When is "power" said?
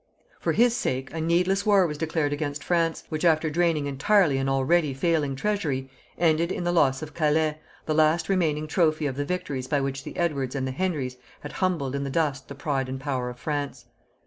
12.99-13.29